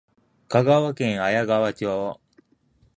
[0.49, 2.19] 香川県綾川町